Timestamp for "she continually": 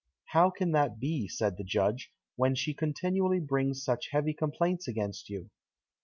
2.55-3.39